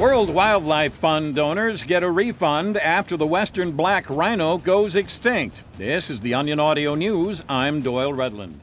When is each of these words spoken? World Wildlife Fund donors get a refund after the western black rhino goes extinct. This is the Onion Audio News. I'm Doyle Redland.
World 0.00 0.30
Wildlife 0.30 0.94
Fund 0.94 1.34
donors 1.34 1.84
get 1.84 2.02
a 2.02 2.10
refund 2.10 2.78
after 2.78 3.18
the 3.18 3.26
western 3.26 3.72
black 3.72 4.08
rhino 4.08 4.56
goes 4.56 4.96
extinct. 4.96 5.62
This 5.76 6.08
is 6.08 6.20
the 6.20 6.32
Onion 6.32 6.58
Audio 6.58 6.94
News. 6.94 7.44
I'm 7.50 7.82
Doyle 7.82 8.14
Redland. 8.14 8.54